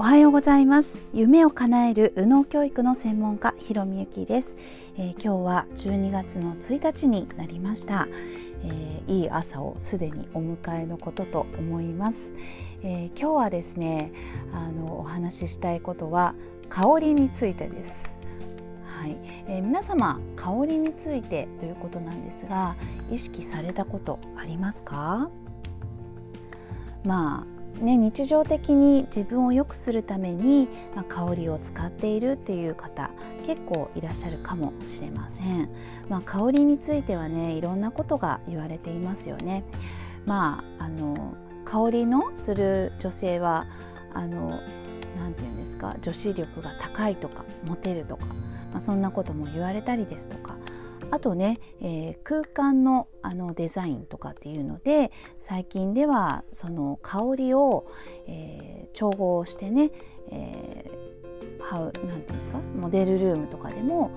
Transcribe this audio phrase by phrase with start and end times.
[0.00, 1.02] おはようございます。
[1.12, 4.56] 夢を叶える右脳教育の専門家ひろみゆきです、
[4.96, 8.08] えー、今日は12月の1日になりました、
[8.64, 12.32] えー、いい朝をすでにお迎えのことと思います、
[12.82, 14.10] えー、今日はですね
[14.54, 16.34] あのお話ししたいことは
[16.70, 18.16] 香りについてです。
[18.98, 22.74] はい、えー、皆様香りについてということなんですが
[23.10, 25.30] 意識されたことありますか？
[27.04, 33.10] まあね、日常的に自分を良くするために、まあ、香りを使っているっていう方
[33.46, 35.70] 結構いらっしゃるかもしれません、
[36.08, 39.64] まあ、香りについてはねいろんなことが言われていますよね。
[40.26, 43.66] まああの香りのする女性は
[44.12, 44.60] あの
[45.16, 48.26] 何て言うんですか女子力が高いとかモテるとか、
[48.72, 50.56] まあ、そんなことも言われたりですとか
[51.10, 57.86] あとね、えー、空間のあのデザインとかっていうので最近ではその香りを、
[58.26, 59.90] えー、調合してね、
[60.30, 62.58] えー、ハウなんていうんですか？
[62.76, 64.10] モデルルームとかでも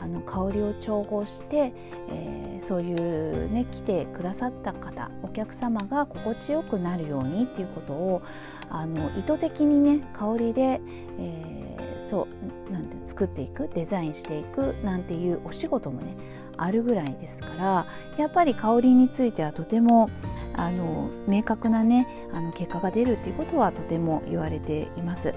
[0.00, 1.72] あの香りを調合して、
[2.08, 8.22] えー、そういうね来てくださった方お客様が心地よくなるようにっていうことを
[8.70, 10.80] あの意図的にね香りで、
[11.18, 12.26] えー、そ
[12.68, 16.16] うなんて作っていくデザインしていくなんていうお仕事もね
[16.56, 17.86] あるぐらいですから
[18.18, 20.08] やっぱり香りについてはとても
[20.54, 25.34] あの明確なねあの結果が出るっていうことはとても言われています。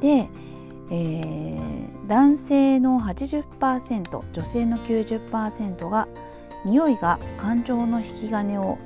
[0.00, 0.28] で
[0.90, 6.08] えー、男性の80%女性の90%が
[6.64, 8.78] 匂いが感情の引き金を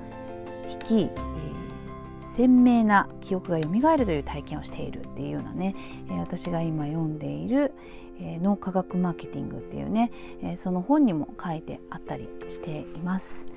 [0.71, 5.75] 引き、えー、鮮明な記憶が蘇るという体験をしているっていうようなね、
[6.09, 7.73] えー、私が今読んでいる、
[8.21, 13.49] えー、脳科学マーケティングっていうね、えー、その本にも書いてあったりしています。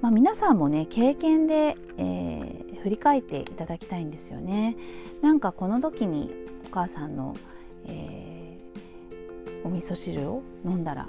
[0.00, 4.76] まあ、皆さんもね経験で、えー、振り返っていただきたいんですよね。
[5.20, 6.30] なんかこの時に
[6.66, 7.36] お母さんの
[7.86, 11.08] えー、お味噌汁を飲んだら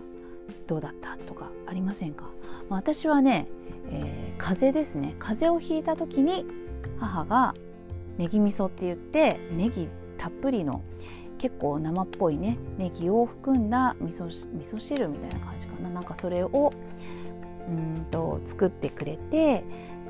[0.67, 2.25] どうだったとかありませんか、
[2.69, 3.47] まあ、私はね、
[3.89, 5.15] えー、風邪ですね。
[5.19, 6.45] 風邪をひいた時に
[6.99, 7.53] 母が
[8.17, 10.83] ネギ味噌って言ってネギたっぷりの
[11.37, 15.89] 結構生っぽいねネギを含んだ味噌味噌汁みたいな感じかな。
[15.89, 16.73] なんかそれを
[17.67, 19.63] うんと作ってくれて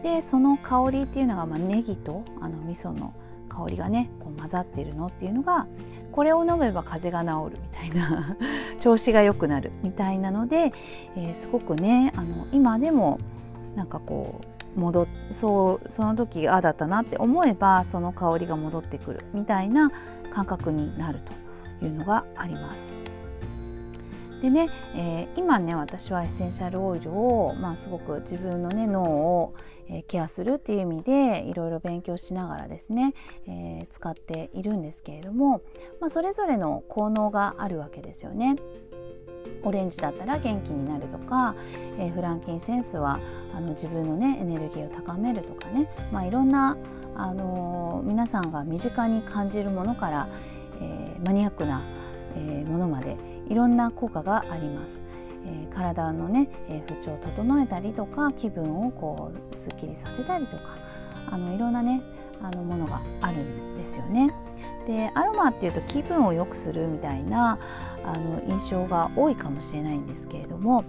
[0.03, 3.13] でその香りっていうのが、まあ、ネギとあの味噌の
[3.49, 5.67] 香りがねこう混ざってるのっていうのが
[6.13, 8.37] これを飲めば風邪が治るみたいな
[8.79, 10.71] 調子が良くなるみたいなので、
[11.17, 13.19] えー、すごくねあの今でも
[13.75, 14.41] なんかこ
[14.75, 19.91] う戻そうその時ああだったなって思えばその香りが戻ってくるみたいな
[20.31, 21.19] 感覚になる
[21.79, 23.12] というのがあります。
[24.43, 29.55] でね、えー、今ね私はエッセンシャルオイルを、まあ、すごく自分のね脳を、
[30.07, 33.13] ケアするっていう意味でいろいろ勉強しながらですね、
[33.47, 35.61] えー、使っているんですけれども、
[36.01, 38.55] まあ、それぞれの効能があるわけですよね。
[39.63, 41.55] オレンジだったら元気になるとか、
[41.97, 43.19] え、フランキンセンスは
[43.55, 46.77] あの自分のねエネルギーを高めるとかね、まあ、いろんな、
[47.15, 50.27] あの、皆さんが身近に感じるものから、
[50.81, 51.81] え、マニアックな、
[52.35, 53.17] え、ものまで
[53.49, 55.01] いろんな効果があります。
[55.45, 60.77] え、体のね、え、不調を整えたりとか気分をこうすっきりさせたりとか
[61.29, 62.01] あのいろんなね
[62.41, 64.33] あのものがあるんですよね。
[64.85, 67.57] でアロマっていうと気分を良くするみたいな
[68.03, 70.83] あの印象が多いかもしれないんですけれども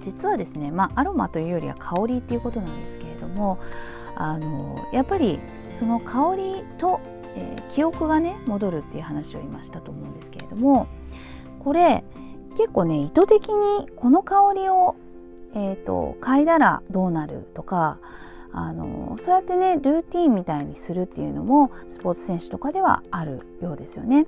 [0.00, 3.58] 実はですね、まあ、アロマというよりは香りっていうことなんですけれども
[4.16, 5.40] あのやっぱり
[5.72, 7.00] その香りと、
[7.36, 10.88] えー、記憶がね戻るっていう話を今したと思うんですけれども
[11.60, 12.04] これ
[12.56, 14.96] 結構ね意図的にこの香りを、
[15.54, 17.98] えーと、嗅いだらどうなるとか
[18.52, 24.26] あのそうやってねルーティンみたいにするっていうのもスポーツ選手とかではあるようですよね。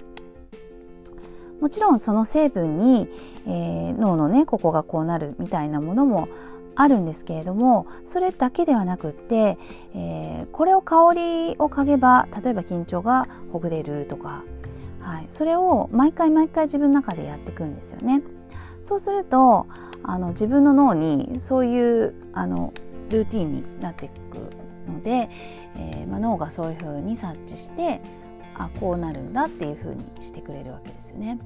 [1.60, 3.08] もちろんその成分に、
[3.46, 6.28] えー、脳のねここがこうなるみたいなものも
[6.74, 9.58] あるんですけれどもそれだけではなくって、
[9.94, 11.20] えー、これを香り
[11.58, 14.42] を嗅げば例えば緊張がほぐれるとか
[15.02, 18.22] はい、それを毎回毎回自分の中でやっていくんですよね。
[18.82, 19.66] そうすると
[20.02, 22.72] あの自分の脳にそういうあの
[23.10, 24.12] ルーティンになっていく
[24.90, 25.28] ので、
[25.76, 28.00] えー、まあ、脳がそういうふうに察知して
[28.54, 31.38] あこうなるんだっていうふうにしてくれるわけですよね。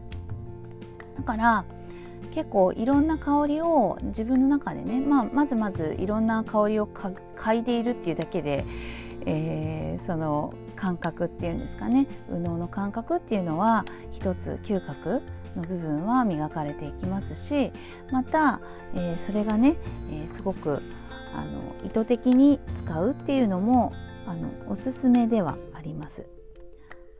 [1.17, 1.65] だから
[2.33, 8.65] 結構いろんな香りを自分の中でね、まあ、まずまずいろんな香りを嗅いでいるっていうだけで、
[9.27, 15.23] えー、その感覚っていうんですかね右脳の感覚っていうのは一つ嗅覚
[15.57, 17.73] の部分は磨かれていきますし
[18.11, 18.61] また、
[18.95, 19.77] えー、それがね、
[20.11, 20.83] えー、すごく
[21.35, 23.93] あの意図的に使うっていうのも
[24.27, 26.27] あのおすすめではあります。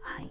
[0.01, 0.31] はい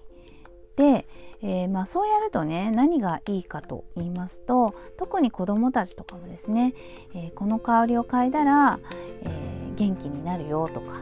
[0.76, 1.08] で、
[1.42, 6.74] えー、まあ、そうやるとね何がいいかと言いますと特に子どもたちとかもですね、
[7.14, 8.80] えー、この香りを嗅いだら、
[9.24, 11.02] えー、元気になるよとか、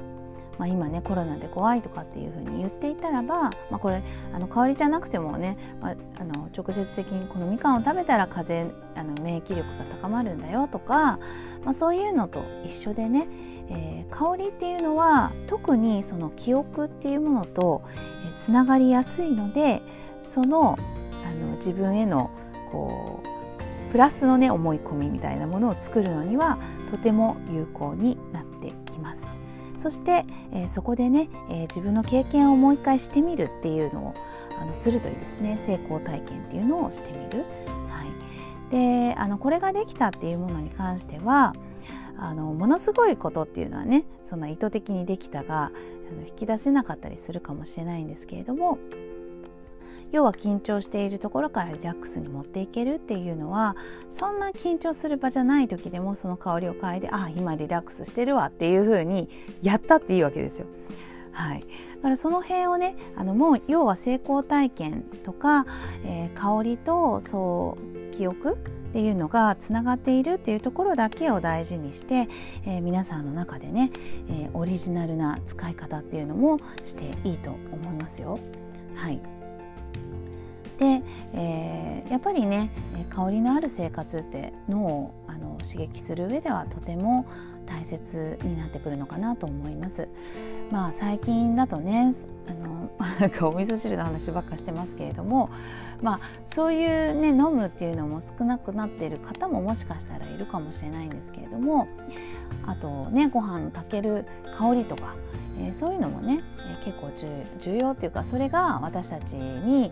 [0.58, 4.04] まあ、今ねコロナで怖いとかっていうふうに言っていたらば、まあ、これ
[4.34, 11.20] あの香りじゃなくてもね、まあ、あの直接的にこのみかんを食べたら風邪あの免疫力が高まるんだよとか、
[11.64, 13.28] まあ、そういうのと一緒でね
[13.70, 17.82] えー、香りっていうのは特にその記憶っていうものと
[18.38, 19.82] つながりやすいので
[20.24, 20.78] その
[21.24, 22.32] あの自分への
[22.72, 26.58] こうプラスのね思い込みみたいなものを作るのには
[26.90, 29.40] とても有効になってきます。
[29.78, 30.24] そして、
[30.54, 34.14] えー、そこでね、えー、自分の経験をもう一回してみるっていうのを
[34.60, 37.46] あのするといいですね成功体験っていうのをしてみる。
[37.90, 41.54] はい、であのこれができたっていうものに関しては
[42.18, 45.70] あのものすごいことっていうのはねそんな意図的にできたがあ
[46.16, 48.78] の引き出せなかったりするかもしれないんですけれども
[50.14, 53.76] 要は緊張しているところからリラックスに持っていけるっていうのは
[54.10, 59.28] そんな緊張する場じゃない時でもその香りを嗅いでああ今リラックスしてるわっていうふうに
[59.64, 60.68] やったっていいわけですよ。
[61.32, 65.66] はい、だからその辺をねあのもう要は成功体験とか、
[66.06, 67.76] えー、香りとそ
[68.12, 68.58] う記憶っ
[68.94, 72.28] ていうのがつながっているっていうところだけを大事にして、
[72.68, 73.92] えー、皆さんの中でね、
[74.30, 78.38] えー、オリジナルな使い方っていうのもしていいと思いますよ。
[78.94, 79.33] はい
[80.80, 81.02] で、
[81.34, 82.70] えー、やっぱりね
[83.10, 87.26] 香りのある生活って脳をあの刺激する上ではとても
[87.66, 90.08] 大切になってくるのかなと思います。
[90.74, 92.12] まあ最近だとね
[92.48, 92.90] あの
[93.20, 95.52] なんかお味噌汁の話ばっかしてますけれども、
[96.02, 101.88] まあそういうね飲むっていうのも少なくなっている方ももしかしたらいるかもしれないんですけれども、
[102.66, 104.26] あとねご飯炊ける
[104.58, 105.14] 香りとか、
[105.60, 106.42] えー、そういうのもね、
[106.82, 107.12] え、結構
[107.60, 109.92] 重要っていうかそれが私たちに、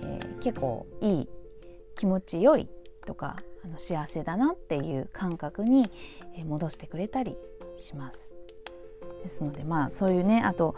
[0.00, 1.28] えー、結構いい
[1.94, 2.70] 気持ちよい
[3.04, 3.36] とか
[3.66, 5.90] あの幸せだなっていう感覚に
[6.46, 7.36] 戻してくれたり
[7.76, 8.34] します。
[9.22, 10.74] ですのでまあそういうねあと、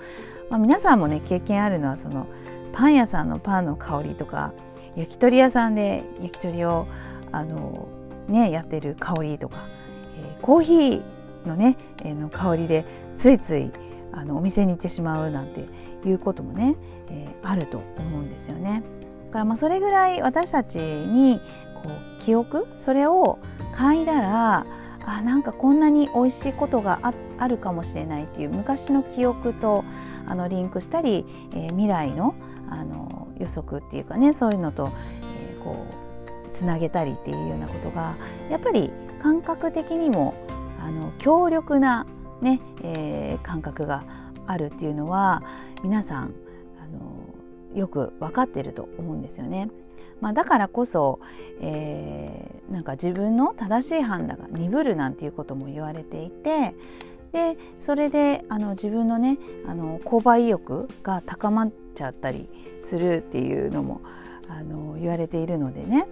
[0.50, 2.26] まあ、皆さんもね経験あるのはその
[2.73, 4.52] パン屋さんのパンの香りとか
[4.96, 6.87] 焼き鳥屋さんで焼き鳥を
[7.32, 7.88] あの、
[8.29, 9.67] ね、やってる香りとか、
[10.19, 11.02] えー、コーヒー
[11.46, 12.85] のね、えー、の香りで
[13.17, 13.70] ついつい
[14.12, 15.67] あのお店に行ってしまうなんて
[16.06, 16.76] いうこともね、
[17.08, 18.82] えー、あると思うんですよね。
[19.26, 21.41] だからまあそれぐらい私たちに
[21.82, 23.38] こう記憶それを
[23.75, 24.67] 嗅いだら
[25.06, 27.00] あなんかこんなに美味しいことが
[27.38, 29.84] あるかもしれないっていう昔の記憶と
[30.26, 32.34] あのリンクしたり、えー、未来の
[32.70, 34.90] あの予測っていうかねそういうのと、
[35.38, 35.86] えー、こ
[36.46, 38.16] うつなげたりっていうようなことが
[38.50, 38.90] やっぱり
[39.22, 40.34] 感覚的にも
[40.80, 42.06] あの強力な
[42.40, 44.04] ね、えー、感覚が
[44.46, 45.42] あるっていうのは
[45.82, 46.34] 皆さん
[46.82, 49.68] あのよく分かってると思うんですよね。
[50.20, 51.20] まあ、だからこそ、
[51.61, 56.75] えー、なんか自分の正しい判断が鈍るなんていうことも言われていて
[57.32, 62.49] でそれであの自分のねあの購買意欲が高まっちゃったり
[62.81, 64.00] するっていうのも
[64.49, 66.06] あの言われているのでね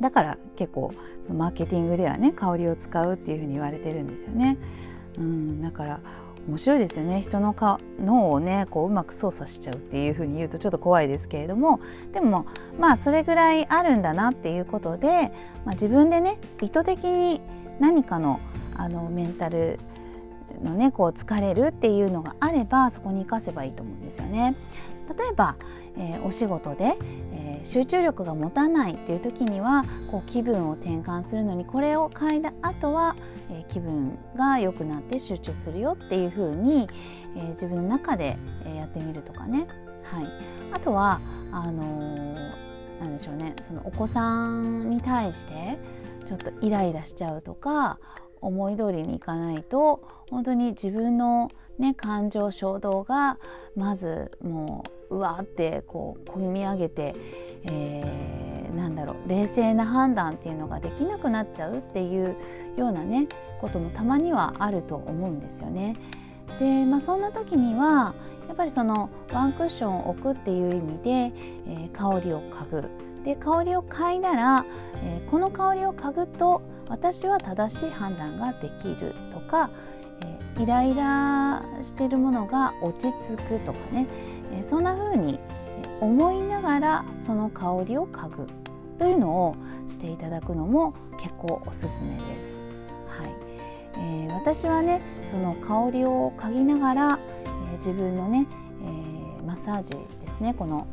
[0.00, 0.94] だから結構
[1.28, 4.56] マーケティングではね香りを使うっていうふうに言われてるんですよね。
[5.18, 6.00] うん、だから
[6.48, 7.54] 面白いですよね人の
[8.02, 11.80] 脳をねこううまく操作しちゃうっていうふうに言うとちょっと怖いですけれども
[12.12, 12.46] でも
[12.78, 15.32] まあそれぐらいあるんだなっていうことで、
[15.64, 17.40] まあ、自分でね意図的に
[17.78, 18.40] 何かの
[18.76, 19.78] あのメンタル
[20.62, 24.56] のねこう疲れるっていうのがあればそこに生かせばいいと思うんですよね。
[25.16, 25.56] 例えば、
[25.96, 26.96] えー、お仕事で、
[27.64, 33.16] 集中力が持たないっていう時にはこう気分を転換するのにこれを嗅いだ後は、
[33.50, 36.88] えー、気分が良くなって集中するよっていう風に、
[37.36, 39.66] え自分の中で、えやってみるとかね。
[40.04, 40.26] はい、
[40.72, 41.20] あとは
[41.52, 42.34] あの
[43.00, 45.78] なんでしょうねそのお子さんに対して
[46.26, 47.98] ちょっとイライラしちゃうとか
[48.40, 53.38] 思い通りにいかないと本当に自分の、ね、感情衝動が
[53.76, 57.14] まずもううわってこう込み上げて、
[57.64, 62.36] えー、なんだろう冷静な判断っていうのができなくなっちゃうっていう
[62.76, 63.28] ようなね
[63.60, 65.96] こともたまにはあると思うんですよね。
[66.58, 68.14] で、まあ、そんな時には
[68.48, 71.10] やっぱりそのワンクッションを置くっていう意味で、
[71.68, 72.88] えー、香りを嗅ぐ
[73.24, 74.64] で香りを嗅いだら、
[75.02, 79.70] えー、この香りを嗅ぐと私は正しい判断ができるとか、
[80.22, 84.06] えー、イライラしてるものが落ち着くとかね、
[84.52, 85.38] えー、そんな風に
[86.00, 88.46] 思いながらその香りを嗅ぐ
[88.98, 89.56] というのを
[89.88, 92.64] していただくのも結構おすすめです。
[93.06, 93.30] はい。
[93.94, 98.46] えー、私はねその香りを嗅ぎながら、えー、自分のね、
[98.82, 100.54] えー、マッサージですね。
[100.54, 100.86] この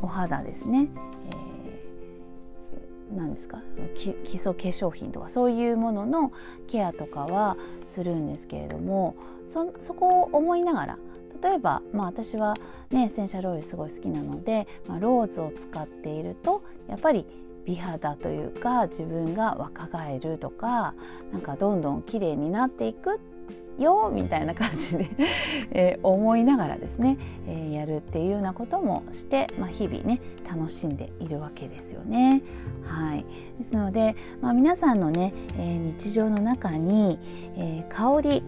[0.00, 0.88] お肌ですね、
[1.26, 3.58] えー、何ですか？
[3.94, 6.32] 基礎化粧品とかそういうものの
[6.68, 10.98] ケアとかはするんですけれどもそそこを思いながら
[11.42, 12.54] 例えば、まあ、私は、
[12.90, 17.26] ね、エッセンシャルオイルすごい好きなので、まあ、ローズを使っているとやっぱり
[17.64, 20.94] 美肌というか自分が若返るとか
[21.32, 23.20] なんかどんどん綺麗になっていく
[23.78, 25.08] よみたいな感じで
[25.70, 27.16] えー、思いながらですね、
[27.46, 32.42] えー、やるっていうようなこともして、まあ、日々ね楽しんでいるわけですよね。
[32.84, 33.24] はい、
[33.58, 37.18] ですので、まあ、皆さんのね、えー、日常の中に、
[37.56, 38.42] え香り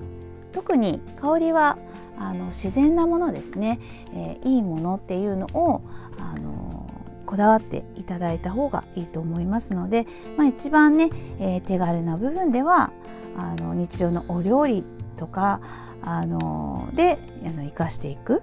[0.53, 1.79] 特に香りは
[2.21, 3.81] あの自然なものですね、
[4.15, 5.83] えいいものっていうのを
[6.19, 6.87] あの
[7.25, 11.11] こだわっていただいた方がいいと思いますので、まあ、一番ね、
[11.41, 12.93] え手軽な部分では
[13.37, 14.85] あの日常のお料理
[15.17, 15.61] とか
[16.03, 18.43] あのであの生かしていく。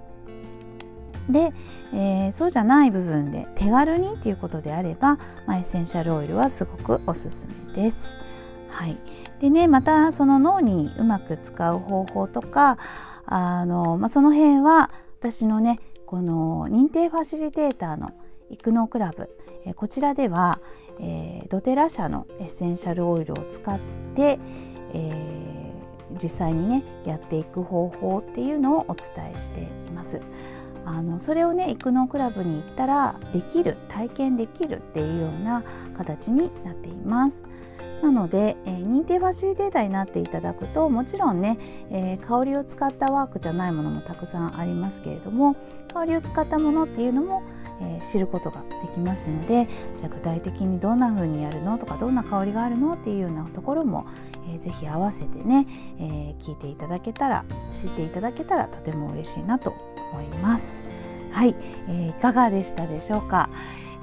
[1.29, 1.51] で、
[1.93, 8.17] えー、そうじゃない部分で手軽にっていうことであれば、まあ、エッセンシャルオイルはすごくおすすめです。
[8.69, 8.98] はい、
[9.39, 12.77] でねまたその脳にうまく使う方法とか
[13.27, 18.12] あの、まあ、その辺は私のねこの認定ファシリテーターの
[18.50, 19.29] 育農クラブ、
[19.65, 20.62] え、こちらでは、
[21.00, 23.79] えー、ドテラ社のエッセンシャルオイルを使っ
[24.15, 24.39] て、
[24.93, 25.48] えー
[26.22, 30.22] 実際にねやっていく方法っていうのをお伝えしています。
[30.86, 35.63] あのそれをね育農クラブに行ったらできる体験できるっていうような
[35.98, 37.43] 形になっています。
[38.01, 41.58] なので、えー、認定ファシリテーターになっていただくともちろんね、
[41.89, 45.56] えー、香りを使ったワークじゃないものもたくさんありますけれども
[45.94, 47.42] 香りを使ったものっていうのも、
[47.82, 51.77] えー、知ることができますのでじゃあ具体的にどんな風にやるの？
[51.77, 52.94] とかどんな香りがあるの？
[52.94, 54.06] っていうようなところも、
[54.48, 55.66] えー、ぜひ合わせてね、
[56.00, 59.74] え聞いていただけたら知っていただけたらとても嬉しいなと
[60.13, 60.84] 思います。
[61.32, 61.56] はい、
[61.89, 63.50] えいかがでしたでしょうか？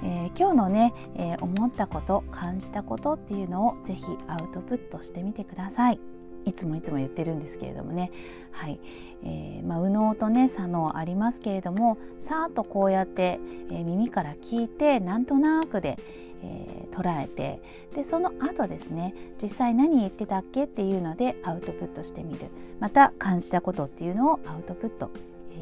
[0.05, 5.99] えー、今日のね、えー、思ったこと感じたことっていうのをぜひアウトプットしてみてください。
[6.45, 8.11] いつもいつも言ってるんですけれどもね、
[8.53, 8.79] はい。
[9.23, 15.99] えーまあ、右脳とね左脳ありますけれどもさーっとこうやって、えー、耳から聞いてなんとなくで、
[16.43, 17.63] えー、捉えて
[17.97, 22.49] でその後ですね実際何言ってたっけっていうのでアウトプットしてみる。
[22.81, 25.11] また感じたことっていうのをアウトプット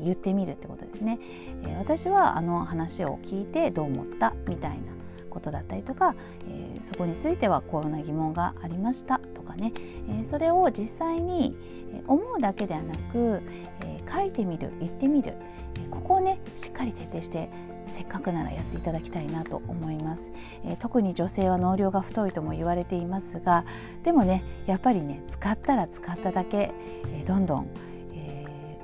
[0.02, 1.18] 言ってみるってことですね、
[1.64, 4.92] え私はあの話を聞いてどう思ったみたいな
[5.32, 6.14] ことだったりとか、
[6.48, 9.72] えー、そこについてはこんな疑問がありましたとかね、
[10.08, 11.56] えー、それを実際に
[12.06, 13.42] 思うだけではなく、
[13.84, 15.34] えー、書いてみる言ってみる、
[15.74, 17.50] えここをねしっかり徹底して
[17.86, 20.30] せっかくならやっていただきたいなと思います、
[20.64, 23.64] え特に女性は脳量が太いとも言われていますが
[24.04, 26.72] でもねやっぱりね使ったら使っただけ、
[27.08, 27.68] えどんどん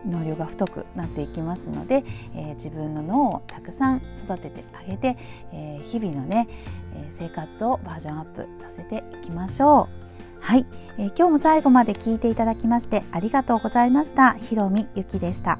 [0.06, 5.16] 脳量が太くなっていきますので、えー、自分の脳をたくさん育ててあげて、
[5.52, 6.48] えー、日々のね、
[6.94, 9.98] え生活をバージョンアップさせていきましょう。
[10.40, 10.66] はい、
[10.98, 14.34] え、今日も最後まで聞いていただきましてありがとうございました。
[14.34, 15.58] ひろみゆきでした。